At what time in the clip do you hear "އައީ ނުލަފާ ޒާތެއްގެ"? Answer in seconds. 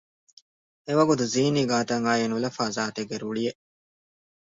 2.07-3.17